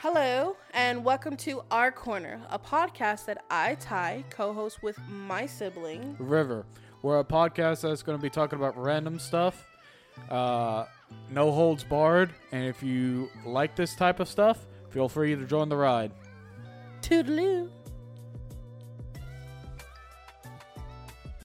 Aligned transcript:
Hello, 0.00 0.56
and 0.74 1.04
welcome 1.04 1.36
to 1.38 1.60
Our 1.72 1.90
Corner, 1.90 2.40
a 2.50 2.58
podcast 2.58 3.24
that 3.24 3.44
I, 3.50 3.74
Ty, 3.80 4.22
co 4.30 4.52
host 4.52 4.80
with 4.80 4.96
my 5.08 5.44
sibling. 5.44 6.14
River. 6.20 6.64
We're 7.02 7.18
a 7.18 7.24
podcast 7.24 7.80
that's 7.80 8.04
going 8.04 8.16
to 8.16 8.22
be 8.22 8.30
talking 8.30 8.60
about 8.60 8.80
random 8.80 9.18
stuff, 9.18 9.66
uh, 10.30 10.84
no 11.32 11.50
holds 11.50 11.82
barred. 11.82 12.32
And 12.52 12.64
if 12.64 12.80
you 12.80 13.28
like 13.44 13.74
this 13.74 13.96
type 13.96 14.20
of 14.20 14.28
stuff, 14.28 14.68
feel 14.90 15.08
free 15.08 15.34
to 15.34 15.44
join 15.44 15.68
the 15.68 15.76
ride. 15.76 16.12
Toodaloo. 17.02 17.68